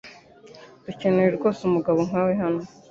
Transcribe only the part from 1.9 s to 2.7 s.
nkawe hano.